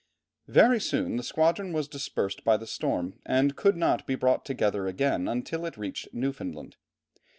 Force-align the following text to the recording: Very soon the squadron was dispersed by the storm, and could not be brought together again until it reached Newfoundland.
Very 0.47 0.79
soon 0.79 1.17
the 1.17 1.21
squadron 1.21 1.73
was 1.73 1.87
dispersed 1.87 2.43
by 2.43 2.57
the 2.57 2.65
storm, 2.65 3.19
and 3.23 3.55
could 3.55 3.77
not 3.77 4.07
be 4.07 4.15
brought 4.15 4.45
together 4.45 4.87
again 4.87 5.27
until 5.27 5.63
it 5.63 5.77
reached 5.77 6.07
Newfoundland. 6.11 6.75